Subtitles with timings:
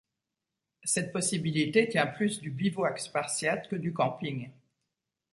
[0.83, 4.49] Cette possibilité tient plus du bivouac spartiate que du camping.